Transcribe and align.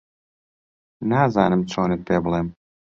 نازانم 1.09 1.61
چۆنت 1.71 1.99
پێ 2.07 2.17
بڵێم 2.23 2.47